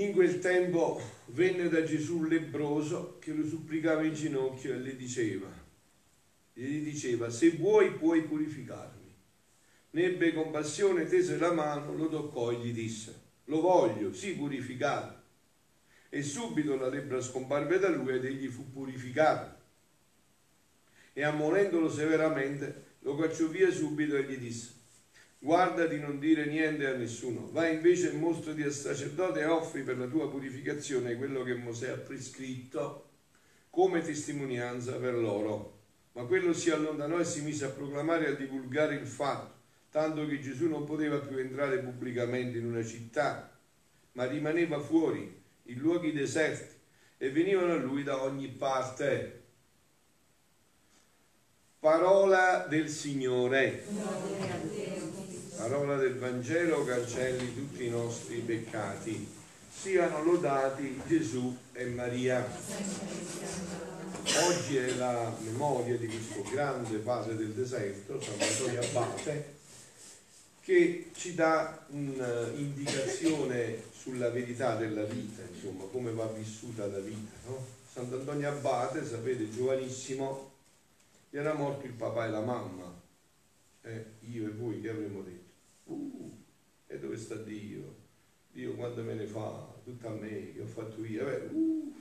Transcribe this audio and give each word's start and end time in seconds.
In 0.00 0.14
quel 0.14 0.38
tempo 0.38 0.98
venne 1.26 1.68
da 1.68 1.82
Gesù 1.82 2.20
un 2.20 2.28
lebroso 2.28 3.18
che 3.18 3.32
lo 3.32 3.46
supplicava 3.46 4.02
in 4.02 4.14
ginocchio 4.14 4.72
e 4.72 4.78
le 4.78 4.96
diceva, 4.96 5.52
gli 6.54 6.82
diceva, 6.82 7.28
se 7.28 7.50
vuoi 7.50 7.92
puoi 7.92 8.22
purificarmi. 8.22 9.14
Ne 9.90 10.02
ebbe 10.02 10.32
compassione, 10.32 11.06
tese 11.06 11.36
la 11.36 11.52
mano, 11.52 11.94
lo 11.94 12.08
toccò 12.08 12.50
e 12.50 12.60
gli 12.60 12.72
disse, 12.72 13.20
lo 13.44 13.60
voglio, 13.60 14.14
sì 14.14 14.34
purificato. 14.36 15.20
E 16.08 16.22
subito 16.22 16.76
la 16.76 16.88
lebbra 16.88 17.20
scomparve 17.20 17.78
da 17.78 17.90
lui 17.90 18.14
ed 18.14 18.24
egli 18.24 18.48
fu 18.48 18.72
purificato. 18.72 19.58
E 21.12 21.22
ammonendolo 21.22 21.90
severamente, 21.90 22.96
lo 23.00 23.16
cacciò 23.16 23.48
via 23.48 23.70
subito 23.70 24.16
e 24.16 24.22
gli 24.22 24.38
disse, 24.38 24.79
guarda 25.42 25.86
di 25.86 25.98
non 25.98 26.18
dire 26.18 26.44
niente 26.44 26.86
a 26.86 26.94
nessuno, 26.94 27.48
vai 27.50 27.74
invece 27.74 28.12
e 28.12 28.16
mostrati 28.16 28.62
al 28.62 28.72
sacerdote 28.72 29.40
e 29.40 29.46
offri 29.46 29.82
per 29.82 29.98
la 29.98 30.06
tua 30.06 30.30
purificazione 30.30 31.16
quello 31.16 31.42
che 31.42 31.54
Mosè 31.54 31.88
ha 31.88 31.96
prescritto 31.96 33.08
come 33.70 34.02
testimonianza 34.02 34.96
per 34.96 35.14
loro. 35.14 35.78
Ma 36.12 36.24
quello 36.24 36.52
si 36.52 36.70
allontanò 36.70 37.18
e 37.18 37.24
si 37.24 37.40
mise 37.40 37.64
a 37.64 37.70
proclamare 37.70 38.26
e 38.26 38.30
a 38.30 38.34
divulgare 38.34 38.96
il 38.96 39.06
fatto, 39.06 39.54
tanto 39.90 40.26
che 40.26 40.40
Gesù 40.40 40.68
non 40.68 40.84
poteva 40.84 41.18
più 41.18 41.38
entrare 41.38 41.78
pubblicamente 41.78 42.58
in 42.58 42.66
una 42.66 42.84
città, 42.84 43.56
ma 44.12 44.26
rimaneva 44.26 44.78
fuori, 44.80 45.40
in 45.64 45.78
luoghi 45.78 46.12
deserti, 46.12 46.74
e 47.16 47.30
venivano 47.30 47.72
a 47.72 47.76
lui 47.76 48.02
da 48.02 48.22
ogni 48.22 48.48
parte. 48.48 49.38
Parola 51.78 52.66
del 52.68 52.88
Signore. 52.88 53.84
Parola 55.56 55.96
del 55.96 56.16
Vangelo 56.18 56.84
cancelli 56.84 57.54
tutti 57.54 57.84
i 57.84 57.90
nostri 57.90 58.38
peccati. 58.38 59.28
Siano 59.70 60.22
lodati 60.22 61.00
Gesù 61.06 61.56
e 61.72 61.86
Maria. 61.86 62.46
Oggi 64.46 64.76
è 64.76 64.94
la 64.94 65.34
memoria 65.40 65.96
di 65.96 66.06
questo 66.06 66.42
grande 66.50 66.98
padre 66.98 67.36
del 67.36 67.52
deserto, 67.52 68.20
San 68.20 68.40
Antonio 68.40 68.80
Abate, 68.80 69.54
che 70.60 71.10
ci 71.14 71.34
dà 71.34 71.86
un'indicazione 71.88 73.82
sulla 73.92 74.30
verità 74.30 74.76
della 74.76 75.04
vita, 75.04 75.42
insomma, 75.52 75.84
come 75.90 76.12
va 76.12 76.26
vissuta 76.26 76.86
la 76.86 77.00
vita. 77.00 77.32
No? 77.46 77.64
Sant'Antonio 77.92 78.48
Abate, 78.48 79.04
sapete, 79.04 79.50
giovanissimo, 79.50 80.52
gli 81.28 81.36
era 81.36 81.54
morto 81.54 81.86
il 81.86 81.92
papà 81.92 82.26
e 82.26 82.30
la 82.30 82.40
mamma. 82.40 82.98
Eh, 83.82 84.04
io 84.30 84.46
e 84.46 84.50
voi 84.50 84.80
che 84.80 84.90
avremmo 84.90 85.22
detto? 85.22 85.39
Uh, 85.92 86.36
e 86.86 86.98
dove 86.98 87.16
sta 87.16 87.36
Dio? 87.36 87.96
Dio 88.52 88.74
quando 88.74 89.02
me 89.02 89.14
ne 89.14 89.26
fa? 89.26 89.74
Tutto 89.84 90.08
a 90.08 90.12
me, 90.12 90.52
che 90.52 90.60
ho 90.60 90.66
fatto 90.66 91.04
io, 91.04 91.28
è? 91.28 91.48
Uh, 91.50 91.92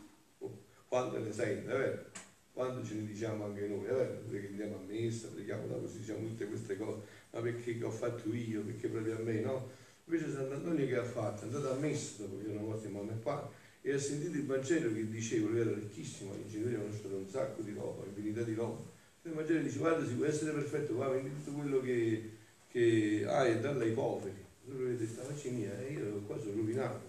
quando 0.87 1.19
ne 1.19 1.31
sente, 1.31 1.71
è? 1.71 2.05
Quando 2.51 2.85
ce 2.85 2.95
ne 2.95 3.05
diciamo 3.05 3.45
anche 3.45 3.67
noi, 3.67 3.85
è 3.85 3.93
vero? 3.93 4.21
Perché 4.27 4.47
andiamo 4.47 4.75
a 4.77 4.81
messa, 4.87 5.29
preghiamo 5.29 5.67
la 5.67 5.75
così, 5.75 5.99
diciamo 5.99 6.27
tutte 6.27 6.47
queste 6.47 6.77
cose 6.77 7.17
ma 7.31 7.41
perché 7.41 7.77
che 7.77 7.83
ho 7.83 7.91
fatto 7.91 8.33
io, 8.33 8.61
perché 8.61 8.87
proprio 8.87 9.17
a 9.17 9.21
me, 9.21 9.41
no? 9.41 9.69
Invece 10.05 10.31
Sant'Antonio 10.31 10.87
che 10.87 10.95
ha 10.95 11.03
fatto? 11.03 11.41
È 11.41 11.45
andato 11.45 11.71
a 11.71 11.75
messa 11.75 12.23
dopo 12.23 12.39
che 12.43 12.51
volta 12.51 12.87
in 12.87 12.93
mamma 12.93 13.11
e 13.11 13.15
padre 13.15 13.49
e 13.81 13.93
ha 13.93 13.99
sentito 13.99 14.35
il 14.35 14.45
Vangelo 14.45 14.91
che 14.93 15.09
diceva, 15.09 15.49
lui 15.49 15.59
era 15.59 15.73
ricchissimo, 15.73 16.33
i 16.33 16.49
genitori 16.49 16.75
conoscono 16.75 17.17
un 17.17 17.29
sacco 17.29 17.61
di 17.61 17.73
roba, 17.73 18.05
infinità 18.05 18.41
di 18.41 18.53
roba. 18.55 18.83
Il 19.21 19.31
Vangelo 19.31 19.61
dice, 19.61 19.77
guarda, 19.77 20.07
si 20.07 20.15
può 20.15 20.25
essere 20.25 20.51
perfetto, 20.51 20.95
va, 20.95 21.09
vendi 21.09 21.29
tutto 21.35 21.51
quello 21.51 21.79
che, 21.81 22.31
che 22.69 23.25
hai 23.27 23.51
e 23.51 23.59
darlo 23.59 23.81
ai 23.81 23.91
poveri. 23.93 24.45
Lui 24.65 24.93
ha 24.93 24.97
detto, 24.97 25.21
facci 25.21 25.49
mia, 25.49 25.77
eh, 25.79 25.93
io 25.93 26.21
qua 26.21 26.39
sono 26.39 26.55
rovinato, 26.55 27.01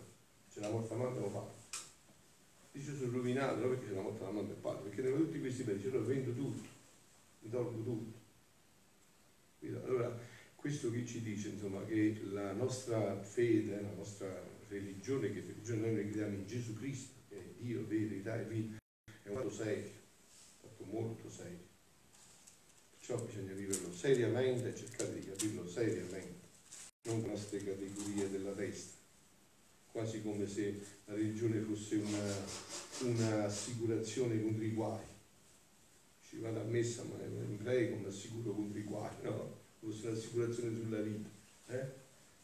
c'è 0.50 0.60
la 0.60 0.70
morta 0.70 0.94
mamma 0.94 1.26
e 1.26 1.30
padre. 1.30 1.58
Dice, 2.72 2.96
sono 2.96 3.12
rovinato, 3.12 3.56
non 3.56 3.70
perché 3.70 3.88
c'è 3.88 3.94
la 3.94 4.00
morta 4.00 4.24
mamma 4.24 4.48
e 4.48 4.54
padre, 4.54 4.88
perché 4.88 5.02
ne 5.02 5.16
tutti 5.16 5.40
questi 5.40 5.64
ce 5.64 5.90
lo 5.90 6.04
vendo 6.04 6.32
tutto, 6.32 6.62
mi 7.40 7.50
tolgo 7.50 7.82
tutto. 7.82 8.18
Allora, 9.84 10.18
questo 10.56 10.90
che 10.90 11.04
ci 11.04 11.20
dice, 11.20 11.48
insomma, 11.48 11.84
che 11.84 12.20
la 12.30 12.52
nostra 12.52 13.20
fede, 13.22 13.80
la 13.80 13.92
nostra 13.94 14.42
religione, 14.68 15.32
che 15.32 15.40
religione 15.40 15.90
noi 15.90 16.08
crediamo 16.08 16.34
in 16.34 16.46
Gesù 16.46 16.74
Cristo, 16.74 17.12
che 17.28 17.36
è 17.36 17.62
Dio, 17.62 17.86
verità 17.86 18.40
e 18.40 18.44
vita, 18.44 18.78
è 19.22 19.28
un 19.28 19.36
fatto 19.36 19.50
serio, 19.50 19.90
un 20.62 20.68
fatto 20.68 20.84
molto 20.84 21.28
serio. 21.28 21.69
Perciò 23.10 23.24
bisogna 23.24 23.54
viverlo 23.54 23.92
seriamente 23.92 24.68
e 24.68 24.76
cercare 24.76 25.18
di 25.18 25.26
capirlo 25.26 25.66
seriamente, 25.66 26.46
non 27.02 27.20
con 27.22 27.30
queste 27.30 27.58
categorie 27.58 28.30
della 28.30 28.52
testa, 28.52 28.98
quasi 29.90 30.22
come 30.22 30.46
se 30.46 30.80
la 31.06 31.14
religione 31.14 31.58
fosse 31.58 32.00
un'assicurazione 33.00 34.34
una 34.34 34.42
contro 34.44 34.64
i 34.64 34.70
guai 34.70 35.04
ci 36.22 36.38
vado 36.38 36.60
a 36.60 36.64
messa, 36.64 37.02
ma 37.02 37.16
mi 37.26 37.56
prego, 37.56 37.96
mi 37.96 38.06
assicuro 38.06 38.52
contro 38.52 38.78
i 38.78 38.84
guai, 38.84 39.10
no? 39.22 39.58
Fosse 39.80 40.06
un'assicurazione 40.06 40.76
sulla 40.76 41.00
vita. 41.00 41.28
Eh? 41.66 41.86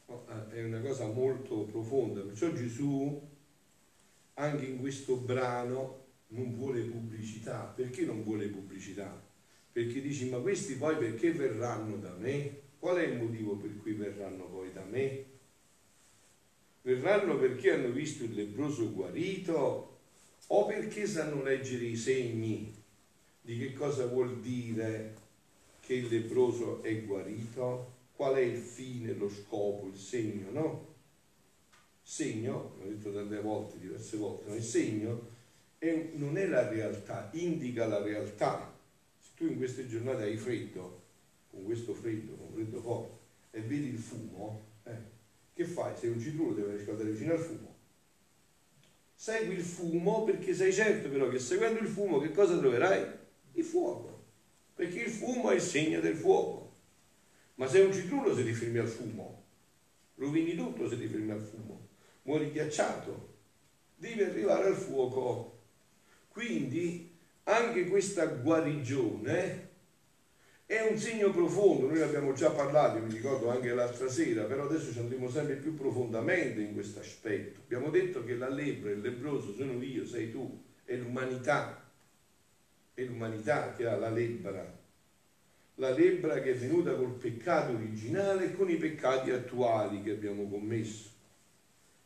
No, 0.06 0.27
eh, 0.28 0.50
è 0.56 0.65
una 0.65 0.81
cosa 0.81 1.06
molto 1.06 1.62
profonda, 1.62 2.22
perciò 2.22 2.50
Gesù 2.53 3.22
anche 4.34 4.65
in 4.65 4.81
questo 4.81 5.15
brano 5.19 6.06
non 6.28 6.56
vuole 6.56 6.83
pubblicità. 6.83 7.66
Perché 7.66 8.04
non 8.04 8.25
vuole 8.25 8.48
pubblicità? 8.48 9.26
Perché 9.77 10.01
dici, 10.01 10.31
ma 10.31 10.39
questi 10.39 10.77
poi 10.77 10.97
perché 10.97 11.33
verranno 11.33 11.99
da 11.99 12.15
me? 12.15 12.61
Qual 12.79 12.97
è 12.97 13.03
il 13.03 13.19
motivo 13.19 13.57
per 13.57 13.77
cui 13.77 13.93
verranno 13.93 14.47
poi 14.47 14.73
da 14.73 14.83
me? 14.83 15.25
Verranno 16.81 17.37
perché 17.37 17.73
hanno 17.73 17.91
visto 17.91 18.25
il 18.25 18.33
lebroso 18.33 18.91
guarito 18.91 19.99
o 20.47 20.65
perché 20.65 21.05
sanno 21.05 21.43
leggere 21.43 21.85
i 21.85 21.95
segni 21.95 22.73
di 23.43 23.59
che 23.59 23.75
cosa 23.75 24.07
vuol 24.07 24.41
dire 24.41 25.13
che 25.81 25.93
il 25.93 26.07
lebroso 26.07 26.83
è 26.83 27.05
guarito, 27.05 27.93
qual 28.15 28.37
è 28.37 28.41
il 28.41 28.57
fine, 28.57 29.13
lo 29.13 29.29
scopo, 29.29 29.89
il 29.89 29.99
segno, 29.99 30.51
no? 30.53 30.95
Segno, 32.01 32.77
l'ho 32.79 32.89
detto 32.89 33.13
tante 33.13 33.39
volte, 33.43 33.79
diverse 33.79 34.17
volte, 34.17 34.49
ma 34.49 34.55
il 34.55 34.63
segno 34.63 35.29
è, 35.77 36.13
non 36.13 36.39
è 36.39 36.47
la 36.47 36.67
realtà, 36.67 37.29
indica 37.35 37.85
la 37.85 38.01
realtà. 38.01 38.73
Tu 39.37 39.47
in 39.47 39.57
queste 39.57 39.87
giornate 39.87 40.25
hai 40.25 40.37
freddo, 40.37 41.03
con 41.51 41.65
questo 41.65 41.95
freddo, 41.95 42.35
con 42.35 42.53
freddo 42.53 42.81
forte, 42.81 43.19
e 43.51 43.61
vedi 43.61 43.89
il 43.89 43.99
fumo, 43.99 44.61
eh, 44.85 44.97
che 45.53 45.65
fai? 45.65 45.97
Sei 45.97 46.11
un 46.11 46.21
citrulo, 46.21 46.55
devi 46.55 46.77
riscaldare 46.77 47.11
vicino 47.11 47.33
al 47.33 47.39
fumo. 47.39 47.75
Segui 49.15 49.55
il 49.55 49.63
fumo 49.63 50.25
perché 50.25 50.53
sei 50.53 50.73
certo 50.73 51.09
però 51.09 51.29
che 51.29 51.39
seguendo 51.39 51.81
il 51.81 51.89
fumo 51.89 52.19
che 52.19 52.33
cosa 52.33 52.59
troverai? 52.59 53.25
il 53.57 53.65
fuoco, 53.65 54.25
perché 54.75 55.01
il 55.01 55.11
fumo 55.11 55.51
è 55.51 55.55
il 55.55 55.61
segno 55.61 56.01
del 56.01 56.15
fuoco. 56.15 56.75
Ma 57.55 57.67
se 57.67 57.81
un 57.81 57.93
citrulo 57.93 58.35
se 58.35 58.45
ti 58.45 58.53
fermi 58.53 58.79
al 58.79 58.89
fumo, 58.89 59.45
rovini 60.17 60.55
tutto 60.55 60.89
se 60.89 60.99
ti 60.99 61.07
fermi 61.07 61.31
al 61.31 61.41
fumo, 61.41 61.89
muori 62.23 62.51
ghiacciato, 62.51 63.35
devi 63.95 64.23
arrivare 64.23 64.67
al 64.67 64.75
fuoco. 64.75 65.55
Quindi 66.29 67.16
anche 67.49 67.87
questa 67.87 68.27
guarigione 68.27 69.65
è 70.67 70.81
un 70.91 70.99
segno 70.99 71.31
profondo, 71.31 71.89
noi 71.89 72.03
abbiamo 72.03 72.33
già 72.33 72.51
parlato, 72.51 72.99
mi 72.99 73.12
ricordo 73.12 73.51
anche 73.51 73.73
l'altra 73.73 74.09
sera, 74.09 74.45
però 74.45 74.65
adesso 74.65 74.93
ci 74.93 74.99
andremo 74.99 75.31
sempre 75.31 75.57
più 75.57 75.75
profondamente 75.75 76.61
in 76.61 76.75
questo 76.75 77.01
aspetto. 77.01 77.61
Abbiamo 77.65 77.91
detto 77.91 78.25
che 78.25 78.34
la 78.34 78.49
lepre, 78.49 78.93
il 78.93 79.01
lebroso 79.01 79.55
sono 79.55 79.81
io, 79.83 80.07
sei 80.07 80.31
tu, 80.31 80.62
è 80.84 80.97
l'umanità 80.97 81.84
è 82.97 83.05
l'umanità 83.05 83.75
che 83.75 83.87
ha 83.87 83.95
la 83.95 84.09
lebbra, 84.09 84.75
la 85.75 85.91
lebbra 85.91 86.41
che 86.41 86.53
è 86.53 86.57
venuta 86.57 86.95
col 86.95 87.13
peccato 87.13 87.75
originale 87.75 88.47
e 88.47 88.55
con 88.55 88.71
i 88.71 88.77
peccati 88.77 89.31
attuali 89.33 90.03
che 90.03 90.13
abbiamo 90.13 90.49
commesso. 90.49 91.11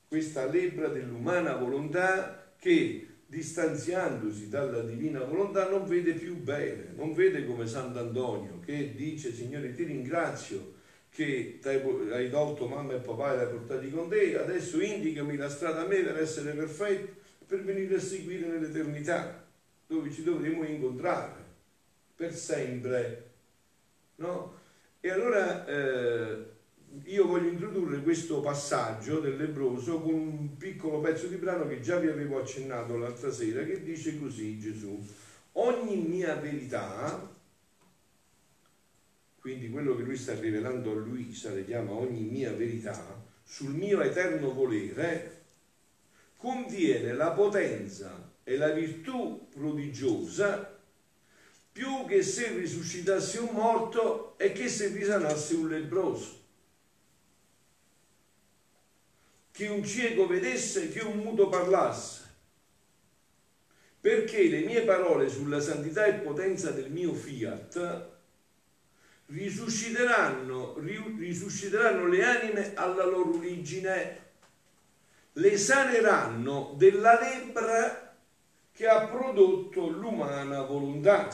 Questa 0.09 0.47
lebbra 0.47 0.89
dell'umana 0.89 1.55
volontà 1.55 2.55
che 2.59 3.07
distanziandosi 3.31 4.49
dalla 4.49 4.81
divina 4.81 5.23
volontà 5.23 5.69
non 5.69 5.87
vede 5.87 6.15
più 6.15 6.35
bene, 6.35 6.93
non 6.97 7.15
vede 7.15 7.47
come 7.47 7.65
Sant'Antonio 7.65 8.59
che 8.59 8.93
dice 8.97 9.33
Signore 9.33 9.73
ti 9.73 9.85
ringrazio 9.85 10.79
che 11.11 11.61
hai 11.63 12.29
tolto 12.29 12.67
mamma 12.67 12.95
e 12.95 12.99
papà 12.99 13.33
e 13.33 13.37
li 13.37 13.43
hai 13.45 13.51
portati 13.51 13.91
con 13.91 14.09
te, 14.09 14.37
adesso 14.37 14.81
indicami 14.81 15.37
la 15.37 15.49
strada 15.49 15.83
a 15.83 15.87
me 15.87 16.03
per 16.03 16.19
essere 16.19 16.53
perfetto, 16.55 17.21
per 17.47 17.63
venire 17.63 17.95
a 17.95 18.01
seguire 18.01 18.49
nell'eternità 18.49 19.47
dove 19.87 20.11
ci 20.11 20.25
dovremo 20.25 20.65
incontrare 20.65 21.45
per 22.17 22.35
sempre. 22.35 23.31
No? 24.17 24.59
E 24.99 25.09
allora 25.09 25.67
eh, 25.67 26.47
io 27.05 27.27
voglio 27.27 27.49
introdurre 27.49 28.03
questo 28.03 28.41
passaggio 28.41 29.21
del 29.21 29.37
lebroso 29.37 30.01
con 30.01 30.15
un 30.15 30.57
piccolo 30.57 31.01
pezzo 31.01 31.27
di 31.27 31.37
brano 31.37 31.69
che 31.69 31.81
già 31.81 31.99
vi 31.99 32.09
avevo 32.09 32.41
accennato 32.41 32.97
l'altra 32.97 33.31
sera, 33.31 33.63
che 33.65 33.83
dice 33.83 34.19
così 34.19 34.59
Gesù, 34.59 35.01
ogni 35.53 35.97
mia 35.97 36.35
verità, 36.35 37.29
quindi 39.39 39.71
quello 39.71 39.95
che 39.95 40.03
lui 40.03 40.17
sta 40.17 40.35
rivelando 40.35 40.91
a 40.91 40.95
Luisa, 40.95 41.53
le 41.53 41.65
chiama 41.65 41.93
ogni 41.93 42.23
mia 42.23 42.53
verità, 42.53 43.23
sul 43.43 43.73
mio 43.73 44.01
eterno 44.01 44.53
volere, 44.53 45.39
contiene 46.37 47.13
la 47.13 47.31
potenza 47.31 48.33
e 48.43 48.57
la 48.57 48.71
virtù 48.71 49.47
prodigiosa 49.49 50.77
più 51.73 52.05
che 52.07 52.23
se 52.23 52.53
risuscitasse 52.53 53.39
un 53.39 53.51
morto 53.53 54.35
e 54.39 54.51
che 54.53 54.69
se 54.69 54.89
risanasse 54.89 55.55
un 55.55 55.69
lebroso. 55.69 56.40
Che 59.53 59.69
un 59.69 59.85
cieco 59.85 60.27
vedesse, 60.27 60.89
che 60.89 61.01
un 61.01 61.19
muto 61.19 61.49
parlasse. 61.49 62.19
Perché 64.01 64.49
le 64.49 64.61
mie 64.61 64.83
parole 64.83 65.29
sulla 65.29 65.61
santità 65.61 66.07
e 66.07 66.15
potenza 66.15 66.71
del 66.71 66.91
mio 66.91 67.13
fiat 67.13 68.19
risusciteranno, 69.27 70.79
risusciteranno 70.79 72.07
le 72.07 72.25
anime 72.25 72.75
alla 72.75 73.05
loro 73.05 73.37
origine, 73.37 74.29
le 75.33 75.57
saneranno 75.57 76.75
della 76.77 77.19
lebbra 77.19 78.17
che 78.73 78.87
ha 78.87 79.07
prodotto 79.07 79.89
l'umana 79.89 80.63
volontà. 80.63 81.29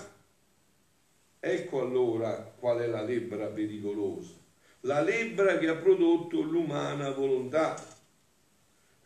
Ecco 1.39 1.81
allora 1.81 2.53
qual 2.59 2.81
è 2.81 2.87
la 2.87 3.03
lebbra 3.03 3.47
pericolosa. 3.47 4.35
La 4.81 5.01
lebbra 5.01 5.57
che 5.59 5.69
ha 5.69 5.77
prodotto 5.77 6.41
l'umana 6.41 7.11
volontà. 7.11 7.77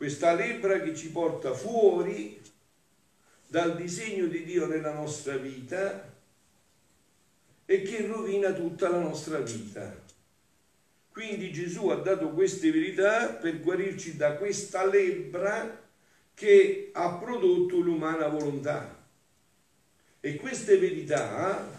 Questa 0.01 0.33
lebbra 0.33 0.81
che 0.81 0.97
ci 0.97 1.11
porta 1.11 1.53
fuori 1.53 2.41
dal 3.47 3.77
disegno 3.77 4.29
di 4.29 4.45
Dio 4.45 4.67
nella 4.67 4.95
nostra 4.95 5.37
vita 5.37 6.11
e 7.67 7.83
che 7.83 8.07
rovina 8.07 8.55
tutta 8.55 8.89
la 8.89 8.99
nostra 8.99 9.41
vita. 9.41 9.95
Quindi 11.13 11.53
Gesù 11.53 11.89
ha 11.89 11.97
dato 11.97 12.31
queste 12.31 12.73
verità 12.73 13.35
per 13.35 13.61
guarirci 13.61 14.17
da 14.17 14.37
questa 14.37 14.87
lebbra 14.87 15.87
che 16.33 16.89
ha 16.95 17.17
prodotto 17.17 17.77
l'umana 17.77 18.27
volontà. 18.29 19.05
E 20.19 20.37
queste 20.37 20.79
verità, 20.79 21.79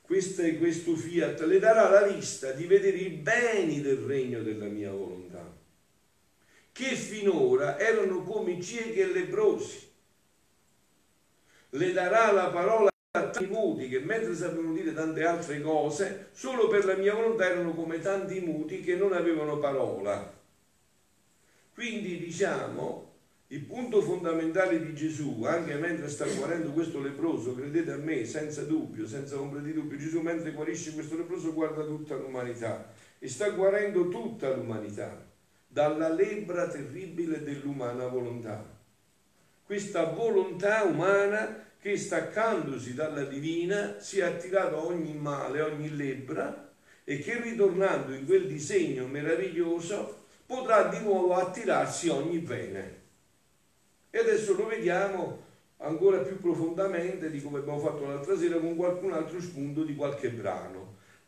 queste, 0.00 0.58
questo 0.58 0.94
fiat, 0.94 1.40
le 1.40 1.58
darà 1.58 1.88
la 1.88 2.06
vista 2.06 2.52
di 2.52 2.66
vedere 2.66 2.98
i 2.98 3.08
beni 3.08 3.80
del 3.80 3.96
regno 3.96 4.42
della 4.42 4.66
mia 4.66 4.92
volontà, 4.92 5.25
che 6.76 6.94
finora 6.94 7.78
erano 7.78 8.22
come 8.22 8.60
ciechi 8.60 8.98
e 8.98 9.06
lebrosi. 9.06 9.90
Le 11.70 11.92
darà 11.92 12.30
la 12.32 12.50
parola 12.50 12.90
tanti 13.10 13.46
muti 13.46 13.88
che 13.88 14.00
mentre 14.00 14.34
sapevano 14.34 14.74
dire 14.74 14.92
tante 14.92 15.24
altre 15.24 15.62
cose, 15.62 16.28
solo 16.32 16.68
per 16.68 16.84
la 16.84 16.96
mia 16.96 17.14
volontà 17.14 17.46
erano 17.46 17.72
come 17.72 17.98
tanti 18.00 18.40
muti 18.40 18.82
che 18.82 18.94
non 18.94 19.14
avevano 19.14 19.58
parola. 19.58 20.30
Quindi 21.72 22.18
diciamo, 22.18 23.14
il 23.46 23.62
punto 23.62 24.02
fondamentale 24.02 24.78
di 24.84 24.94
Gesù, 24.94 25.44
anche 25.44 25.76
mentre 25.76 26.10
sta 26.10 26.26
guarendo 26.26 26.72
questo 26.72 27.00
leproso, 27.00 27.54
credete 27.54 27.92
a 27.92 27.96
me, 27.96 28.26
senza 28.26 28.64
dubbio, 28.64 29.06
senza 29.06 29.40
ombra 29.40 29.60
di 29.60 29.72
dubbio, 29.72 29.96
Gesù 29.96 30.20
mentre 30.20 30.52
guarisce 30.52 30.92
questo 30.92 31.16
leproso 31.16 31.54
guarda 31.54 31.86
tutta 31.86 32.16
l'umanità 32.16 32.92
e 33.18 33.28
sta 33.28 33.48
guarendo 33.48 34.08
tutta 34.08 34.54
l'umanità 34.54 35.25
dalla 35.76 36.08
lebbra 36.08 36.68
terribile 36.68 37.42
dell'umana 37.42 38.06
volontà. 38.06 38.64
Questa 39.62 40.04
volontà 40.04 40.84
umana 40.84 41.66
che 41.78 41.98
staccandosi 41.98 42.94
dalla 42.94 43.24
divina 43.24 44.00
si 44.00 44.20
è 44.20 44.22
attirato 44.22 44.76
a 44.78 44.84
ogni 44.86 45.12
male, 45.12 45.60
ogni 45.60 45.94
lebbra 45.94 46.72
e 47.04 47.18
che 47.18 47.42
ritornando 47.42 48.14
in 48.14 48.24
quel 48.24 48.46
disegno 48.46 49.06
meraviglioso 49.06 50.24
potrà 50.46 50.84
di 50.84 51.00
nuovo 51.00 51.34
attirarsi 51.34 52.08
ogni 52.08 52.38
bene. 52.38 53.00
E 54.08 54.18
adesso 54.18 54.54
lo 54.54 54.68
vediamo 54.68 55.44
ancora 55.76 56.20
più 56.20 56.40
profondamente 56.40 57.30
di 57.30 57.42
come 57.42 57.58
abbiamo 57.58 57.80
fatto 57.80 58.06
l'altra 58.06 58.34
sera 58.34 58.58
con 58.58 58.76
qualcun 58.76 59.12
altro 59.12 59.38
spunto 59.42 59.84
di 59.84 59.94
qualche 59.94 60.30
brano. 60.30 60.85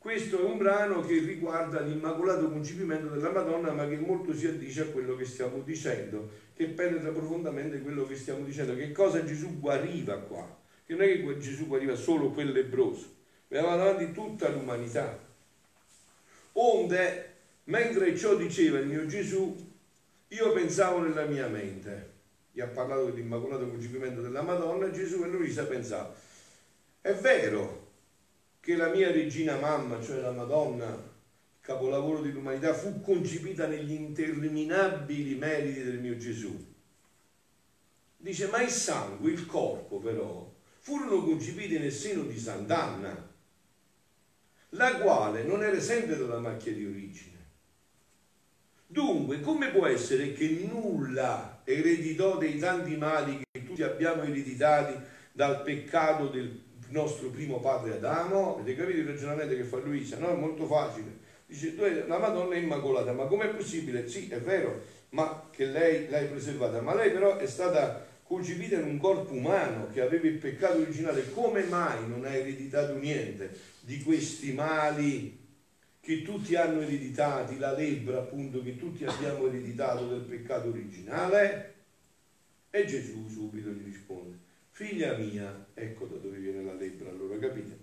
Questo 0.08 0.40
è 0.40 0.42
un 0.42 0.56
brano 0.56 1.04
che 1.04 1.18
riguarda 1.18 1.80
l'immacolato 1.80 2.48
concepimento 2.50 3.08
della 3.08 3.30
Madonna, 3.30 3.72
ma 3.72 3.86
che 3.86 3.98
molto 3.98 4.32
si 4.32 4.46
addice 4.46 4.80
a 4.80 4.86
quello 4.86 5.14
che 5.16 5.26
stiamo 5.26 5.60
dicendo, 5.60 6.30
che 6.54 6.64
penetra 6.68 7.10
profondamente 7.10 7.82
quello 7.82 8.06
che 8.06 8.16
stiamo 8.16 8.42
dicendo. 8.42 8.74
Che 8.74 8.90
cosa 8.90 9.22
Gesù 9.22 9.60
guariva 9.60 10.16
qua? 10.20 10.58
Che 10.86 10.94
non 10.94 11.02
è 11.02 11.08
che 11.08 11.38
Gesù 11.38 11.66
guariva 11.66 11.94
solo 11.94 12.30
quel 12.30 12.52
lebroso, 12.52 13.16
aveva 13.50 13.76
davanti 13.76 14.10
tutta 14.12 14.48
l'umanità. 14.48 15.14
Onde, 16.52 17.34
mentre 17.64 18.16
ciò 18.16 18.34
diceva 18.34 18.78
il 18.78 18.86
mio 18.86 19.04
Gesù, 19.04 19.54
io 20.28 20.52
pensavo 20.52 21.00
nella 21.00 21.26
mia 21.26 21.48
mente. 21.48 22.12
Gli 22.50 22.62
ha 22.62 22.66
parlato 22.66 23.10
dell'immacolato 23.10 23.68
concepimento 23.68 24.22
della 24.22 24.40
Madonna, 24.40 24.90
Gesù 24.90 25.22
e 25.22 25.28
Luisa 25.28 25.66
pensava, 25.66 26.14
è 27.02 27.12
vero 27.12 27.87
che 28.68 28.76
la 28.76 28.90
mia 28.90 29.10
regina 29.10 29.56
mamma, 29.56 29.98
cioè 30.02 30.20
la 30.20 30.30
Madonna, 30.30 30.94
capolavoro 31.58 32.20
dell'umanità, 32.20 32.74
fu 32.74 33.00
concepita 33.00 33.66
negli 33.66 33.92
interminabili 33.92 35.36
meriti 35.36 35.82
del 35.82 35.98
mio 35.98 36.18
Gesù. 36.18 36.54
Dice, 38.18 38.46
ma 38.48 38.60
il 38.60 38.68
sangue, 38.68 39.30
il 39.30 39.46
corpo 39.46 40.00
però, 40.00 40.54
furono 40.80 41.24
concepiti 41.24 41.78
nel 41.78 41.90
seno 41.90 42.24
di 42.24 42.38
Sant'Anna, 42.38 43.32
la 44.68 44.96
quale 44.98 45.44
non 45.44 45.62
era 45.62 45.74
esente 45.74 46.18
dalla 46.18 46.38
macchia 46.38 46.74
di 46.74 46.84
origine. 46.84 47.36
Dunque, 48.86 49.40
come 49.40 49.70
può 49.70 49.86
essere 49.86 50.34
che 50.34 50.68
nulla 50.70 51.62
ereditò 51.64 52.36
dei 52.36 52.58
tanti 52.58 52.98
mali 52.98 53.40
che 53.50 53.64
tutti 53.64 53.82
abbiamo 53.82 54.24
ereditati 54.24 54.94
dal 55.32 55.62
peccato 55.62 56.26
del 56.26 56.66
nostro 56.90 57.28
primo 57.28 57.60
padre 57.60 57.94
Adamo, 57.94 58.56
avete 58.58 58.76
capito 58.76 58.98
il 58.98 59.06
ragionamento 59.06 59.54
che 59.54 59.64
fa 59.64 59.78
Luisa? 59.78 60.18
No, 60.18 60.34
è 60.34 60.36
molto 60.36 60.66
facile. 60.66 61.26
Dice, 61.46 61.74
la 62.06 62.18
Madonna 62.18 62.54
è 62.54 62.58
immacolata, 62.58 63.12
ma 63.12 63.24
com'è 63.24 63.48
possibile? 63.48 64.06
Sì, 64.08 64.28
è 64.28 64.38
vero, 64.38 64.82
ma 65.10 65.48
che 65.50 65.64
lei 65.64 66.08
l'hai 66.08 66.26
preservata, 66.26 66.80
ma 66.82 66.94
lei 66.94 67.10
però 67.10 67.36
è 67.36 67.46
stata 67.46 68.06
concepita 68.22 68.76
in 68.76 68.84
un 68.84 68.98
corpo 68.98 69.32
umano 69.32 69.88
che 69.90 70.02
aveva 70.02 70.26
il 70.26 70.36
peccato 70.36 70.80
originale, 70.80 71.32
come 71.32 71.62
mai 71.64 72.06
non 72.06 72.24
ha 72.26 72.34
ereditato 72.34 72.98
niente 72.98 73.58
di 73.80 74.02
questi 74.02 74.52
mali 74.52 75.46
che 75.98 76.22
tutti 76.22 76.54
hanno 76.54 76.82
ereditati, 76.82 77.58
la 77.58 77.72
lebbra 77.72 78.18
appunto 78.18 78.62
che 78.62 78.76
tutti 78.76 79.04
abbiamo 79.04 79.46
ereditato 79.46 80.06
del 80.06 80.20
peccato 80.20 80.68
originale? 80.68 81.74
E 82.70 82.84
Gesù 82.84 83.26
subito 83.28 83.70
gli 83.70 83.84
risponde, 83.84 84.36
Figlia 84.70 85.16
mia, 85.16 85.66
ecco 85.72 86.04
da 86.04 86.16
dove 86.16 86.36
viene 86.36 86.62
la 86.62 86.74
lebbra, 86.74 87.08
allora 87.08 87.38
capite? 87.38 87.78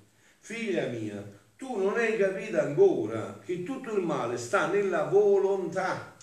Figlia 0.45 0.85
mia, 0.89 1.27
tu 1.57 1.75
non 1.75 1.97
hai 1.97 2.15
capito 2.17 2.59
ancora 2.59 3.39
che 3.39 3.63
tutto 3.63 3.95
il 3.95 4.03
male 4.03 4.37
sta 4.37 4.67
nella 4.67 5.05
volontà. 5.05 6.15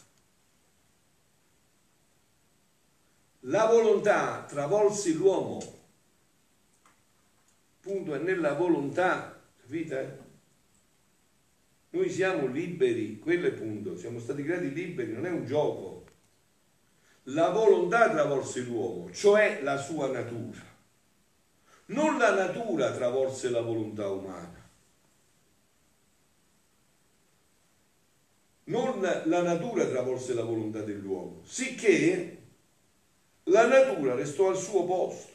La 3.40 3.66
volontà 3.66 4.44
travolse 4.48 5.12
l'uomo, 5.14 5.60
punto 7.80 8.14
è 8.14 8.18
nella 8.18 8.52
volontà, 8.52 9.42
capite? 9.60 10.18
Noi 11.90 12.08
siamo 12.08 12.46
liberi, 12.46 13.18
quello 13.18 13.48
è 13.48 13.52
punto, 13.52 13.96
siamo 13.96 14.20
stati 14.20 14.44
creati 14.44 14.72
liberi, 14.72 15.14
non 15.14 15.26
è 15.26 15.30
un 15.30 15.44
gioco 15.44 16.04
la 17.26 17.50
volontà 17.50 18.08
travolse 18.08 18.60
l'uomo, 18.60 19.12
cioè 19.12 19.62
la 19.62 19.76
sua 19.76 20.12
natura. 20.12 20.71
Non 21.92 22.18
la 22.18 22.34
natura 22.34 22.90
travolse 22.92 23.50
la 23.50 23.60
volontà 23.60 24.08
umana. 24.08 24.60
Non 28.64 29.00
la 29.00 29.42
natura 29.42 29.86
travolse 29.86 30.34
la 30.34 30.44
volontà 30.44 30.80
dell'uomo, 30.80 31.42
sicché 31.44 32.42
la 33.44 33.66
natura 33.66 34.14
restò 34.14 34.48
al 34.48 34.56
suo 34.56 34.84
posto, 34.84 35.32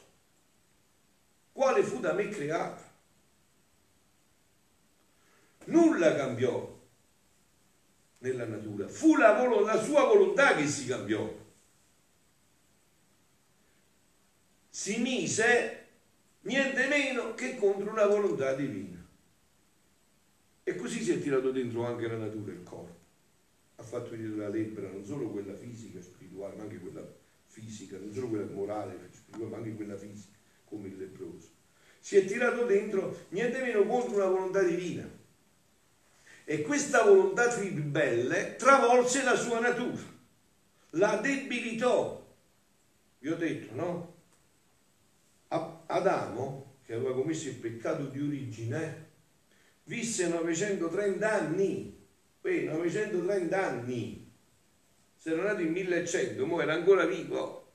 quale 1.52 1.84
fu 1.84 2.00
da 2.00 2.14
me 2.14 2.30
creata. 2.30 2.86
Nulla 5.66 6.16
cambiò 6.16 6.76
nella 8.20 8.46
natura, 8.46 8.88
fu 8.88 9.16
la, 9.16 9.34
la 9.62 9.84
sua 9.84 10.06
volontà 10.06 10.56
che 10.56 10.66
si 10.66 10.86
cambiò. 10.86 11.46
si 14.78 15.00
mise 15.00 15.77
niente 16.48 16.88
meno 16.88 17.34
che 17.36 17.56
contro 17.56 17.92
una 17.92 18.08
volontà 18.08 18.54
divina. 18.54 19.06
E 20.63 20.75
così 20.75 21.04
si 21.04 21.12
è 21.12 21.20
tirato 21.22 21.51
dentro 21.51 21.86
anche 21.86 22.08
la 22.08 22.18
natura 22.18 22.51
e 22.51 22.56
il 22.56 22.63
corpo. 22.63 22.96
Ha 23.75 23.84
fatto 23.84 24.10
venire 24.10 24.36
la 24.36 24.50
lebbra, 24.50 24.89
non 24.89 25.06
solo 25.06 25.30
quella 25.30 25.56
fisica, 25.56 26.01
spirituale, 26.01 26.56
ma 26.56 26.63
anche 26.63 26.80
quella 26.80 27.06
fisica, 27.46 27.98
non 27.98 28.12
solo 28.12 28.30
quella 28.30 28.51
morale, 28.51 28.98
spirituale, 29.12 29.51
ma 29.51 29.58
anche 29.58 29.75
quella 29.75 29.98
fisica, 29.98 30.36
come 30.66 30.88
il 30.88 30.98
lebbroso. 30.98 31.50
Si 32.00 32.16
è 32.16 32.25
tirato 32.25 32.66
dentro 32.66 33.25
niente 33.30 33.62
meno 33.62 33.86
contro 33.86 34.16
una 34.16 34.27
volontà 34.27 34.63
divina. 34.63 35.08
E 36.44 36.62
questa 36.62 37.04
volontà 37.04 37.54
ribelle 37.60 38.56
travolse 38.56 39.24
la 39.24 39.36
sua 39.36 39.60
natura, 39.60 40.01
la 40.92 41.18
debilitò, 41.18 42.25
Vi 43.20 43.30
ho 43.30 43.36
detto, 43.36 43.75
no? 43.75 44.17
Adamo, 45.88 46.77
che 46.86 46.94
aveva 46.94 47.13
commesso 47.13 47.48
il 47.48 47.56
peccato 47.56 48.06
di 48.06 48.22
origine, 48.22 49.06
visse 49.84 50.27
930 50.27 51.32
anni. 51.32 52.06
Poi 52.39 52.63
930 52.65 53.65
anni. 53.65 54.32
Se 55.15 55.32
era 55.32 55.44
nato 55.44 55.62
in 55.62 55.72
1100, 55.72 56.46
mo 56.46 56.62
era 56.62 56.74
ancora 56.74 57.06
vivo. 57.06 57.72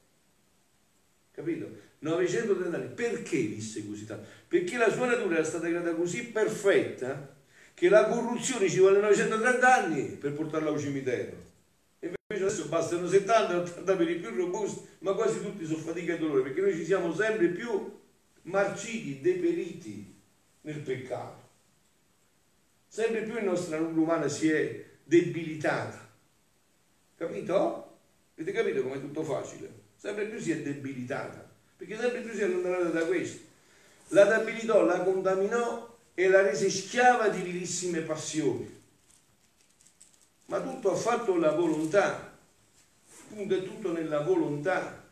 Capito? 1.33 1.69
930 1.99 2.77
anni. 2.77 2.89
Perché 2.95 3.39
visse 3.39 3.87
così 3.87 4.07
tanto? 4.07 4.29
Perché 4.49 4.77
la 4.77 4.91
sua 4.91 5.07
natura 5.07 5.37
era 5.37 5.45
stata 5.45 5.69
creata 5.69 5.95
così 5.95 6.27
perfetta 6.27 7.35
che 7.75 7.89
la 7.89 8.07
corruzione 8.07 8.69
ci 8.69 8.79
vuole 8.79 9.01
930 9.01 9.75
anni 9.75 10.03
per 10.17 10.33
portarla 10.33 10.71
al 10.71 10.79
cimitero. 10.79 11.51
Invece 12.01 12.45
adesso 12.45 12.69
bastano 12.69 13.07
70, 13.07 13.57
80 13.57 13.97
per 13.97 14.09
i 14.09 14.17
più 14.17 14.35
robusti, 14.35 14.87
ma 15.01 15.13
quasi 15.15 15.41
tutti 15.41 15.65
sono 15.67 15.79
fatica 15.79 16.15
e 16.15 16.19
dolore, 16.19 16.43
perché 16.43 16.61
noi 16.61 16.75
ci 16.75 16.85
siamo 16.85 17.15
sempre 17.15 17.49
più 17.49 18.01
marciti, 18.43 19.21
deperiti 19.21 20.15
nel 20.63 20.81
peccato. 20.81 21.41
Sempre 22.89 23.23
più 23.23 23.35
la 23.35 23.43
nostra 23.43 23.79
natura 23.79 24.01
umana 24.01 24.29
si 24.29 24.51
è 24.51 24.85
debilitata. 25.05 26.11
Capito? 27.17 27.99
Avete 28.35 28.53
capito 28.53 28.83
com'è 28.83 29.01
tutto 29.01 29.23
facile? 29.23 29.81
Sempre 29.97 30.27
più 30.27 30.41
si 30.41 30.51
è 30.51 30.61
debilitata, 30.61 31.49
perché 31.77 31.97
sempre 31.97 32.21
più 32.21 32.33
si 32.35 32.41
è 32.41 32.45
allontanata 32.45 32.89
da 32.89 33.07
questo. 33.07 33.51
La 34.09 34.25
debilità 34.25 34.83
la 34.83 35.01
contaminò 35.03 35.99
e 36.15 36.29
la 36.29 36.43
rese 36.43 36.69
schiava 36.69 37.29
di 37.29 37.41
vilissime 37.41 38.01
passioni. 38.01 38.81
Ma 40.47 40.61
tutto 40.61 40.93
ha 40.93 40.97
fatto 40.97 41.37
la 41.37 41.53
volontà, 41.53 42.37
punto 43.29 43.55
è 43.55 43.63
tutto 43.63 43.93
nella 43.93 44.21
volontà. 44.21 45.09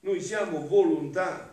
Noi 0.00 0.20
siamo 0.20 0.66
volontà. 0.66 1.47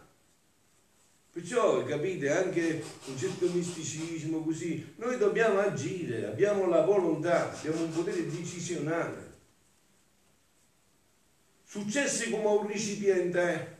Perciò, 1.36 1.84
capite, 1.84 2.30
anche 2.30 2.82
un 3.08 3.18
certo 3.18 3.50
misticismo 3.50 4.42
così, 4.42 4.94
noi 4.96 5.18
dobbiamo 5.18 5.60
agire, 5.60 6.28
abbiamo 6.28 6.66
la 6.70 6.86
volontà, 6.86 7.52
abbiamo 7.52 7.84
un 7.84 7.92
potere 7.92 8.26
decisionale. 8.26 9.34
Successe 11.66 12.30
come 12.30 12.46
un 12.46 12.68
recipiente 12.68 13.78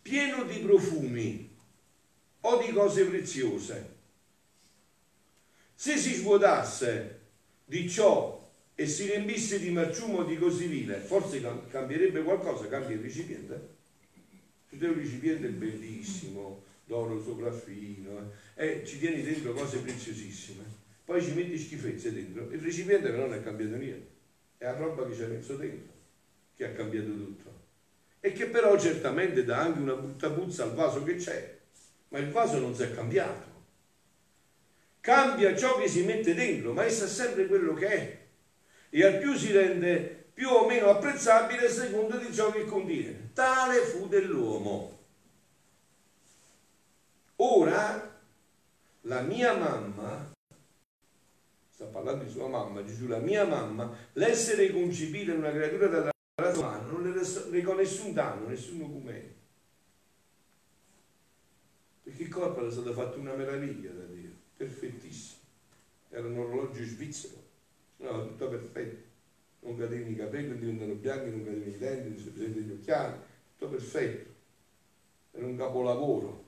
pieno 0.00 0.44
di 0.44 0.60
profumi 0.60 1.56
o 2.42 2.62
di 2.64 2.70
cose 2.70 3.04
preziose. 3.04 3.96
Se 5.74 5.96
si 5.96 6.14
svuotasse 6.14 7.20
di 7.64 7.90
ciò 7.90 8.48
e 8.76 8.86
si 8.86 9.06
riempisse 9.06 9.58
di 9.58 9.70
marciumo 9.70 10.22
di 10.22 10.38
così 10.38 10.66
vile, 10.66 11.00
forse 11.00 11.42
cambierebbe 11.68 12.22
qualcosa, 12.22 12.68
cambia 12.68 12.94
il 12.94 13.02
recipiente. 13.02 13.78
Un 14.70 14.94
recipiente 14.94 15.48
bellissimo, 15.48 16.62
d'oro 16.84 17.20
sopraffino, 17.22 18.32
e 18.54 18.66
eh, 18.66 18.86
ci 18.86 18.98
tieni 18.98 19.22
dentro 19.22 19.52
cose 19.52 19.78
preziosissime, 19.78 20.64
poi 21.04 21.20
ci 21.22 21.32
metti 21.32 21.58
schifezze 21.58 22.12
dentro, 22.12 22.48
il 22.50 22.60
recipiente 22.60 23.10
però 23.10 23.26
non 23.26 23.34
è 23.34 23.42
cambiato 23.42 23.76
niente, 23.76 24.08
è 24.58 24.64
la 24.64 24.76
roba 24.76 25.08
che 25.08 25.14
ci 25.14 25.22
hai 25.22 25.30
messo 25.30 25.56
dentro 25.56 25.92
che 26.54 26.66
ha 26.66 26.72
cambiato 26.72 27.08
tutto. 27.08 27.58
E 28.20 28.32
che 28.32 28.46
però 28.46 28.78
certamente 28.78 29.44
dà 29.44 29.60
anche 29.60 29.80
una 29.80 29.94
brutta 29.94 30.30
puzza 30.30 30.64
al 30.64 30.74
vaso 30.74 31.02
che 31.02 31.16
c'è, 31.16 31.58
ma 32.08 32.18
il 32.18 32.30
vaso 32.30 32.58
non 32.58 32.74
si 32.74 32.82
è 32.82 32.94
cambiato. 32.94 33.48
Cambia 35.00 35.56
ciò 35.56 35.80
che 35.80 35.88
si 35.88 36.02
mette 36.04 36.34
dentro, 36.34 36.74
ma 36.74 36.84
esso 36.84 37.04
è 37.04 37.08
sempre 37.08 37.46
quello 37.46 37.72
che 37.72 37.86
è. 37.86 38.18
E 38.90 39.04
al 39.04 39.18
più 39.18 39.34
si 39.34 39.50
rende 39.52 40.19
più 40.40 40.48
o 40.48 40.66
meno 40.66 40.88
apprezzabile 40.88 41.66
a 41.66 41.70
seconda 41.70 42.16
di 42.16 42.32
ciò 42.32 42.50
che 42.50 42.64
contiene. 42.64 43.32
Tale 43.34 43.80
fu 43.82 44.08
dell'uomo. 44.08 44.98
Ora, 47.36 48.18
la 49.02 49.20
mia 49.20 49.54
mamma, 49.54 50.32
sta 51.70 51.84
parlando 51.84 52.24
di 52.24 52.30
sua 52.30 52.48
mamma, 52.48 52.82
Gesù, 52.82 53.06
la 53.06 53.18
mia 53.18 53.44
mamma, 53.44 53.94
l'essere 54.14 54.72
concepita 54.72 55.32
in 55.32 55.40
una 55.40 55.50
creatura 55.50 55.88
dalla 55.88 56.10
razza 56.36 56.58
umana, 56.58 56.90
non 56.90 57.02
le 57.02 57.50
recò 57.50 57.74
nessun 57.74 58.14
danno, 58.14 58.48
nessun 58.48 58.78
documento. 58.78 59.34
Perché 62.02 62.22
il 62.22 62.30
corpo 62.30 62.60
era 62.60 62.70
stato 62.70 62.94
fatto 62.94 63.18
una 63.18 63.34
meraviglia 63.34 63.90
da 63.90 64.04
Dio, 64.04 64.30
perfettissimo. 64.56 65.40
Era 66.08 66.26
un 66.26 66.38
orologio 66.38 66.82
svizzero, 66.82 67.42
no, 67.98 68.26
tutto 68.26 68.48
perfetto. 68.48 69.09
Non 69.60 69.76
cadevano 69.76 70.10
i 70.10 70.16
capelli, 70.16 70.58
diventano 70.58 70.94
bianchi, 70.94 71.30
non 71.30 71.44
cadevano 71.44 71.70
i 71.70 71.78
denti, 71.78 72.08
non 72.08 72.18
si 72.18 72.30
presentano 72.30 72.66
gli 72.66 72.72
occhiali, 72.72 73.16
tutto 73.56 73.70
perfetto. 73.70 74.30
Era 75.32 75.46
un 75.46 75.56
capolavoro. 75.56 76.44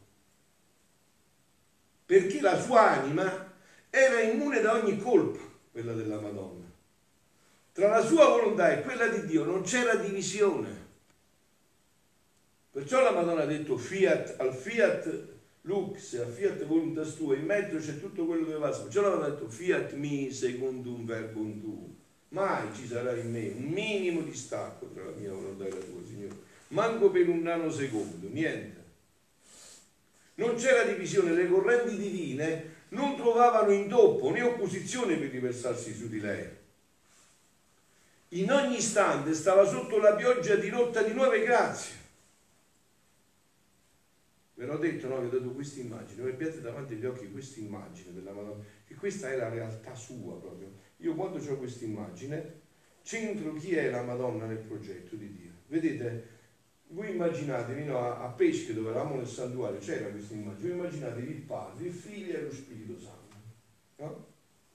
Perché 2.06 2.40
la 2.40 2.60
sua 2.60 2.90
anima 2.90 3.52
era 3.90 4.20
immune 4.20 4.60
da 4.60 4.74
ogni 4.74 4.98
colpa, 4.98 5.40
quella 5.70 5.92
della 5.92 6.20
Madonna. 6.20 6.64
Tra 7.72 7.88
la 7.88 8.04
sua 8.04 8.28
volontà 8.28 8.72
e 8.72 8.82
quella 8.82 9.06
di 9.08 9.26
Dio 9.26 9.44
non 9.44 9.62
c'era 9.62 9.94
divisione. 9.94 10.90
Perciò 12.70 13.02
la 13.02 13.12
Madonna 13.12 13.42
ha 13.42 13.46
detto 13.46 13.76
fiat 13.76 14.36
al 14.38 14.54
fiat 14.54 15.28
lux, 15.62 16.14
a 16.14 16.26
fiat 16.26 16.64
voluntas 16.64 17.14
tua, 17.14 17.36
in 17.36 17.44
mezzo 17.44 17.76
c'è 17.76 18.00
tutto 18.00 18.24
quello 18.24 18.46
che 18.46 18.54
va. 18.54 18.70
Perciò 18.70 19.02
l'aveva 19.02 19.28
detto 19.28 19.48
fiat 19.48 19.92
mi 19.92 20.30
secondo 20.30 20.90
un 20.90 21.04
verbo 21.04 21.40
un 21.40 21.60
tu. 21.60 21.96
Mai 22.32 22.74
ci 22.74 22.86
sarà 22.86 23.14
in 23.14 23.30
me 23.30 23.48
un 23.48 23.64
minimo 23.64 24.22
di 24.22 24.34
stacco 24.34 24.86
tra 24.86 25.04
la 25.04 25.10
mia 25.10 25.30
volontà 25.30 25.66
e 25.66 25.70
la 25.70 25.76
tua, 25.76 26.00
Signore. 26.06 26.36
Manco 26.68 27.10
per 27.10 27.28
un 27.28 27.42
nanosecondo, 27.42 28.28
niente. 28.30 28.80
Non 30.34 30.56
c'era 30.56 30.84
divisione, 30.84 31.32
le 31.32 31.46
correnti 31.48 31.96
divine 31.96 32.80
non 32.88 33.16
trovavano 33.16 33.70
intoppo 33.70 34.30
né 34.30 34.42
opposizione 34.42 35.16
per 35.16 35.28
riversarsi 35.28 35.94
su 35.94 36.08
di 36.08 36.20
lei. 36.20 36.48
In 38.28 38.50
ogni 38.50 38.78
istante 38.78 39.34
stava 39.34 39.66
sotto 39.66 39.98
la 39.98 40.14
pioggia 40.14 40.54
dirotta 40.54 41.02
di 41.02 41.12
nuove 41.12 41.42
grazie 41.42 42.00
Ve 44.62 44.68
l'ho 44.68 44.76
detto, 44.76 45.08
no? 45.08 45.18
vi 45.20 45.26
ho 45.26 45.38
dato 45.40 45.50
questa 45.50 45.80
immagine, 45.80 46.22
voi 46.22 46.30
abbiate 46.30 46.60
davanti 46.60 46.94
agli 46.94 47.04
occhi 47.04 47.28
questa 47.32 47.58
immagine 47.58 48.12
della 48.12 48.30
Madonna, 48.32 48.62
che 48.86 48.94
questa 48.94 49.28
è 49.28 49.36
la 49.36 49.48
realtà 49.48 49.92
sua 49.94 50.38
proprio. 50.38 50.70
Io 51.02 51.14
quando 51.14 51.38
ho 51.38 51.56
questa 51.56 51.84
immagine, 51.84 52.60
centro 53.02 53.52
chi 53.54 53.74
è 53.74 53.90
la 53.90 54.02
Madonna 54.02 54.46
nel 54.46 54.58
progetto 54.58 55.16
di 55.16 55.32
Dio. 55.34 55.50
Vedete, 55.66 56.28
voi 56.88 57.10
immaginatevi 57.10 57.84
no, 57.84 57.98
a, 57.98 58.28
Pesche 58.28 58.72
dove 58.72 58.90
eravamo 58.90 59.16
nel 59.16 59.26
santuario, 59.26 59.80
c'era 59.80 60.10
questa 60.10 60.34
immagine, 60.34 60.68
voi 60.68 60.78
immaginatevi 60.78 61.30
il 61.30 61.40
Padre, 61.40 61.86
il 61.86 61.92
Figlio 61.92 62.36
e 62.36 62.42
lo 62.42 62.52
Spirito 62.52 62.98
Santo. 63.00 63.36
No? 63.96 64.26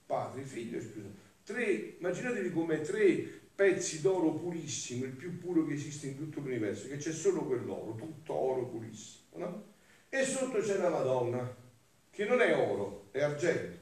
Padre, 0.06 0.44
Figlio 0.44 0.78
e 0.78 0.82
Spirito 0.82 1.08
Santo. 1.08 1.26
Tre, 1.44 1.96
immaginatevi 2.00 2.52
come 2.52 2.82
tre 2.82 3.42
pezzi 3.56 4.02
d'oro 4.02 4.34
purissimo, 4.34 5.06
il 5.06 5.14
più 5.14 5.38
puro 5.40 5.66
che 5.66 5.74
esiste 5.74 6.08
in 6.08 6.18
tutto 6.18 6.42
l'universo, 6.42 6.90
che 6.90 6.98
c'è 6.98 7.14
solo 7.14 7.46
quell'oro, 7.46 7.96
tutto 7.96 8.34
oro 8.34 8.66
purissimo. 8.66 9.38
No? 9.38 9.64
E 10.10 10.26
sotto 10.26 10.60
c'è 10.60 10.78
la 10.78 10.90
Madonna, 10.90 11.56
che 12.10 12.26
non 12.26 12.42
è 12.42 12.54
oro, 12.54 13.08
è 13.12 13.22
argento, 13.22 13.78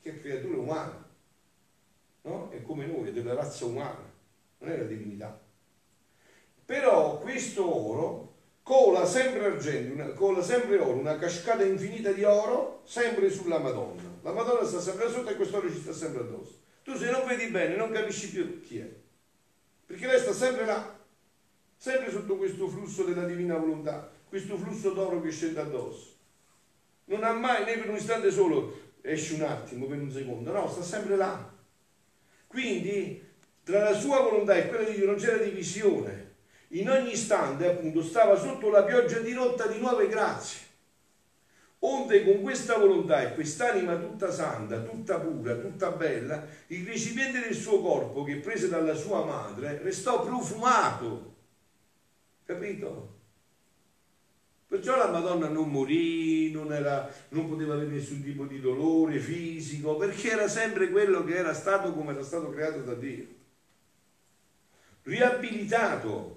che 0.00 0.10
è 0.10 0.20
creatura 0.20 0.56
umana, 0.56 1.05
no? 2.26 2.50
È 2.50 2.62
come 2.62 2.86
noi, 2.86 3.08
è 3.08 3.12
della 3.12 3.34
razza 3.34 3.64
umana, 3.64 4.12
non 4.58 4.70
è 4.70 4.76
la 4.76 4.84
divinità. 4.84 5.40
Però 6.64 7.18
questo 7.18 7.90
oro 7.90 8.34
cola 8.62 9.06
sempre 9.06 9.44
argento, 9.44 9.94
una, 9.94 10.12
cola 10.12 10.42
sempre 10.42 10.78
oro, 10.78 10.98
una 10.98 11.16
cascata 11.16 11.64
infinita 11.64 12.10
di 12.12 12.24
oro, 12.24 12.82
sempre 12.84 13.30
sulla 13.30 13.58
Madonna. 13.58 14.02
La 14.22 14.32
Madonna 14.32 14.64
sta 14.64 14.80
sempre 14.80 15.08
sotto 15.08 15.30
e 15.30 15.36
questo 15.36 15.58
oro 15.58 15.70
ci 15.70 15.80
sta 15.80 15.92
sempre 15.92 16.22
addosso. 16.22 16.58
Tu 16.82 16.96
se 16.96 17.10
non 17.10 17.26
vedi 17.26 17.46
bene 17.48 17.76
non 17.76 17.90
capisci 17.90 18.30
più 18.30 18.60
chi 18.60 18.78
è, 18.78 18.92
perché 19.86 20.06
lei 20.06 20.18
sta 20.18 20.32
sempre 20.32 20.64
là, 20.64 20.98
sempre 21.76 22.10
sotto 22.10 22.36
questo 22.36 22.68
flusso 22.68 23.04
della 23.04 23.24
divina 23.24 23.56
volontà 23.56 24.14
questo 24.28 24.56
flusso 24.56 24.90
d'oro 24.90 25.20
che 25.20 25.30
scende 25.30 25.60
addosso. 25.60 26.14
Non 27.06 27.22
ha 27.22 27.32
mai, 27.32 27.64
né 27.64 27.78
per 27.78 27.88
un 27.88 27.96
istante 27.96 28.30
solo, 28.30 28.76
esce 29.00 29.34
un 29.34 29.42
attimo, 29.42 29.86
per 29.86 29.98
un 29.98 30.10
secondo, 30.10 30.52
no, 30.52 30.68
sta 30.68 30.82
sempre 30.82 31.16
là. 31.16 31.54
Quindi, 32.56 33.22
tra 33.64 33.90
la 33.90 33.92
sua 33.94 34.22
volontà 34.22 34.54
e 34.54 34.68
quella 34.68 34.88
di 34.88 34.94
Dio 34.94 35.04
non 35.04 35.16
c'era 35.16 35.36
divisione. 35.36 36.36
In 36.68 36.88
ogni 36.88 37.12
istante, 37.12 37.68
appunto, 37.68 38.02
stava 38.02 38.34
sotto 38.34 38.70
la 38.70 38.82
pioggia 38.82 39.18
dirotta 39.18 39.66
di 39.66 39.78
nuove 39.78 40.08
grazie. 40.08 40.60
Onde 41.80 42.24
con 42.24 42.40
questa 42.40 42.78
volontà 42.78 43.20
e 43.20 43.34
quest'anima 43.34 43.96
tutta 43.96 44.30
santa, 44.30 44.80
tutta 44.80 45.20
pura, 45.20 45.56
tutta 45.56 45.90
bella, 45.90 46.46
il 46.68 46.86
recipiente 46.86 47.40
del 47.40 47.54
suo 47.54 47.82
corpo 47.82 48.24
che 48.24 48.36
prese 48.36 48.70
dalla 48.70 48.94
sua 48.94 49.22
madre 49.22 49.82
restò 49.82 50.24
profumato. 50.24 51.34
Capito? 52.46 53.15
Perciò 54.68 54.96
la 54.96 55.10
Madonna 55.10 55.48
non 55.48 55.70
morì, 55.70 56.50
non, 56.50 56.72
era, 56.72 57.08
non, 57.28 57.48
poteva 57.48 57.74
avere 57.74 57.90
nessun 57.90 58.22
tipo 58.22 58.46
di 58.46 58.60
dolore 58.60 59.20
fisico, 59.20 59.96
perché 59.96 60.30
era 60.32 60.48
sempre 60.48 60.90
quello 60.90 61.22
che 61.22 61.36
era 61.36 61.54
stato 61.54 61.92
come 61.92 62.12
era 62.12 62.24
stato 62.24 62.50
creato 62.50 62.80
da 62.80 62.94
Dio. 62.94 63.26
Riabilitato. 65.02 66.34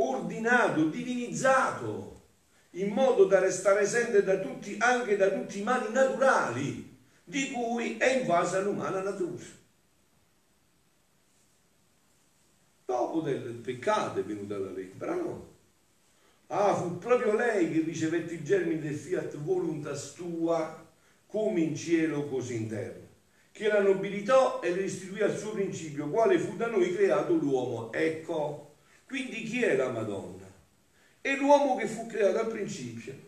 ordinato, 0.00 0.84
divinizzato, 0.88 2.22
in 2.70 2.92
modo 2.92 3.24
da 3.24 3.38
restare 3.38 3.80
esente 3.80 4.22
da 4.22 4.38
tutti, 4.38 4.76
anche 4.78 5.16
da 5.16 5.30
tutti 5.30 5.60
i 5.60 5.62
mali 5.62 5.92
naturali 5.92 6.96
di 7.22 7.50
cui 7.52 7.98
è 7.98 8.18
invasa 8.18 8.60
l'umana 8.60 9.00
natura. 9.00 9.44
Dopo 12.84 13.20
del 13.20 13.54
peccato 13.54 14.20
è 14.20 14.24
venuta 14.24 14.56
la 14.56 14.70
lebbra, 14.70 15.14
no? 15.14 15.47
Ah, 16.50 16.74
fu 16.74 16.98
proprio 16.98 17.34
lei 17.34 17.70
che 17.70 17.80
ricevette 17.80 18.34
i 18.34 18.42
germi 18.42 18.78
del 18.78 18.94
fiat 18.94 19.36
voluntas 19.36 20.14
tua, 20.14 20.86
come 21.26 21.60
in 21.60 21.76
cielo 21.76 22.26
così 22.26 22.56
in 22.56 22.68
terra, 22.68 23.06
che 23.52 23.68
la 23.68 23.82
nobilitò 23.82 24.60
e 24.62 24.74
restituì 24.74 25.20
al 25.20 25.36
suo 25.36 25.52
principio, 25.52 26.08
quale 26.08 26.38
fu 26.38 26.56
da 26.56 26.68
noi 26.68 26.94
creato 26.94 27.34
l'uomo. 27.34 27.92
Ecco, 27.92 28.76
quindi 29.06 29.42
chi 29.42 29.62
è 29.62 29.76
la 29.76 29.90
Madonna? 29.90 30.50
È 31.20 31.36
l'uomo 31.36 31.76
che 31.76 31.86
fu 31.86 32.06
creato 32.06 32.38
al 32.38 32.48
principio. 32.48 33.26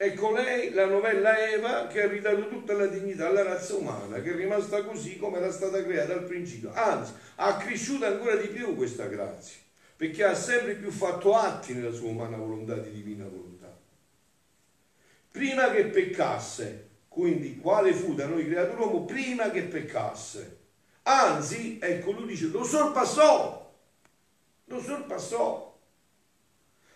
Ecco 0.00 0.30
lei, 0.30 0.70
la 0.72 0.86
novella 0.86 1.36
Eva, 1.50 1.86
che 1.88 2.02
ha 2.02 2.06
ridato 2.06 2.48
tutta 2.48 2.72
la 2.72 2.86
dignità 2.86 3.26
alla 3.26 3.42
razza 3.42 3.74
umana, 3.74 4.22
che 4.22 4.30
è 4.30 4.36
rimasta 4.36 4.84
così 4.84 5.18
come 5.18 5.38
era 5.38 5.50
stata 5.50 5.82
creata 5.82 6.14
al 6.14 6.24
principio. 6.24 6.72
Anzi, 6.72 7.12
ha 7.34 7.56
cresciuto 7.56 8.06
ancora 8.06 8.36
di 8.36 8.46
più 8.46 8.74
questa 8.76 9.06
grazia, 9.06 9.58
perché 9.98 10.22
ha 10.22 10.32
sempre 10.32 10.74
più 10.74 10.92
fatto 10.92 11.34
atti 11.34 11.74
nella 11.74 11.90
sua 11.90 12.10
umana 12.10 12.36
volontà 12.36 12.76
di 12.76 12.92
divina 12.92 13.24
volontà. 13.24 13.76
Prima 15.28 15.72
che 15.72 15.86
peccasse, 15.86 16.88
quindi 17.08 17.56
quale 17.56 17.92
fu 17.92 18.14
da 18.14 18.26
noi 18.26 18.46
creato 18.46 18.76
l'uomo? 18.76 19.04
Prima 19.04 19.50
che 19.50 19.62
peccasse. 19.62 20.58
Anzi, 21.02 21.80
ecco, 21.82 22.12
lui 22.12 22.28
dice, 22.28 22.46
lo 22.46 22.62
sorpassò, 22.62 23.74
lo 24.66 24.80
sorpassò, 24.80 25.78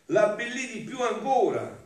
l'abbellì 0.07 0.69
di 0.69 0.81
più 0.83 1.01
ancora 1.01 1.77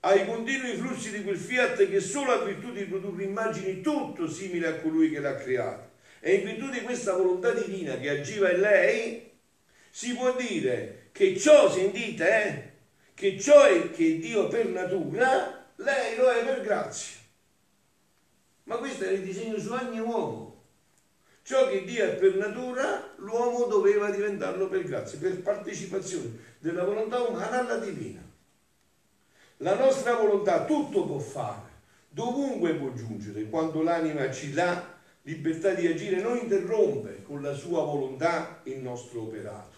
ai 0.00 0.26
continui 0.26 0.74
flussi 0.74 1.12
di 1.12 1.22
quel 1.22 1.36
fiat 1.36 1.88
che 1.88 2.00
solo 2.00 2.32
ha 2.32 2.44
virtù 2.44 2.72
di 2.72 2.86
produrre 2.86 3.22
immagini 3.22 3.82
tutto 3.82 4.28
simili 4.28 4.64
a 4.64 4.80
colui 4.80 5.10
che 5.10 5.20
l'ha 5.20 5.36
creato. 5.36 5.90
E 6.18 6.34
in 6.34 6.44
virtù 6.44 6.70
di 6.70 6.80
questa 6.80 7.12
volontà 7.12 7.52
divina 7.52 7.96
che 7.98 8.10
agiva 8.10 8.50
in 8.50 8.60
lei, 8.60 9.34
si 9.96 10.14
può 10.14 10.34
dire 10.34 11.08
che 11.10 11.38
ciò, 11.38 11.72
sentite, 11.72 12.44
eh, 12.44 12.72
che 13.14 13.40
ciò 13.40 13.64
è 13.64 13.90
che 13.90 14.18
Dio 14.18 14.46
per 14.46 14.66
natura, 14.66 15.72
lei 15.76 16.16
lo 16.16 16.28
è 16.28 16.44
per 16.44 16.60
grazia. 16.60 17.16
Ma 18.64 18.76
questo 18.76 19.04
è 19.04 19.12
il 19.12 19.22
disegno 19.22 19.58
su 19.58 19.72
ogni 19.72 19.98
uomo. 19.98 20.64
Ciò 21.40 21.70
che 21.70 21.84
Dio 21.84 22.04
è 22.04 22.14
per 22.16 22.34
natura, 22.34 23.14
l'uomo 23.16 23.64
doveva 23.64 24.10
diventarlo 24.10 24.68
per 24.68 24.82
grazia, 24.82 25.18
per 25.18 25.40
partecipazione 25.40 26.40
della 26.58 26.84
volontà 26.84 27.22
umana 27.22 27.60
alla 27.60 27.78
divina. 27.78 28.20
La 29.58 29.76
nostra 29.76 30.14
volontà 30.16 30.66
tutto 30.66 31.06
può 31.06 31.18
fare, 31.18 31.70
dovunque 32.10 32.74
può 32.74 32.92
giungere, 32.92 33.44
quando 33.44 33.82
l'anima 33.82 34.30
ci 34.30 34.52
dà 34.52 34.92
libertà 35.22 35.72
di 35.72 35.86
agire, 35.86 36.20
non 36.20 36.36
interrompe 36.36 37.22
con 37.22 37.40
la 37.40 37.54
sua 37.54 37.82
volontà 37.82 38.60
il 38.64 38.76
nostro 38.80 39.22
operato. 39.22 39.75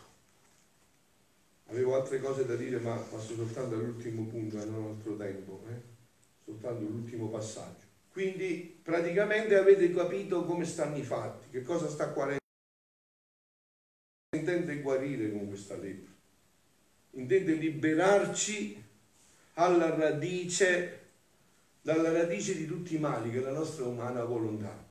Avevo 1.71 1.97
altre 1.97 2.19
cose 2.21 2.47
da 2.47 2.57
dire, 2.57 2.79
ma 2.79 2.97
passo 2.97 3.35
soltanto 3.35 3.75
all'ultimo 3.75 4.25
punto 4.25 4.61
e 4.61 4.65
non 4.65 4.85
ho 4.85 4.89
altro 4.91 5.17
tempo, 5.17 5.63
eh? 5.69 5.81
soltanto 6.45 6.81
l'ultimo 6.81 7.29
passaggio. 7.29 7.87
Quindi 8.11 8.81
praticamente 8.83 9.55
avete 9.55 9.93
capito 9.93 10.45
come 10.45 10.65
stanno 10.65 10.97
i 10.97 11.03
fatti, 11.03 11.51
che 11.51 11.63
cosa 11.63 11.89
sta 11.89 12.07
guarendo. 12.07 12.37
Intende 14.35 14.81
guarire 14.81 15.31
con 15.31 15.49
questa 15.49 15.77
lebbra, 15.77 16.13
intende 17.13 17.53
liberarci 17.53 18.85
alla 19.55 19.95
radice, 19.95 21.01
dalla 21.83 22.13
radice 22.13 22.57
di 22.57 22.67
tutti 22.67 22.95
i 22.95 22.99
mali 22.99 23.31
che 23.31 23.39
è 23.39 23.41
la 23.41 23.53
nostra 23.53 23.85
umana 23.85 24.25
volontà. 24.25 24.87